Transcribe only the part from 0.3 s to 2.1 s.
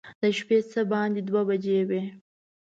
شپې څه باندې دوه بجې وې.